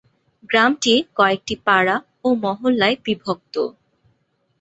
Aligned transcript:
গ্রামটি 0.49 0.93
কয়েকটি 1.17 1.55
পাড়া 1.65 1.95
ও 2.23 2.29
মহল্লায় 2.43 2.95
বিভক্ত। 3.05 3.55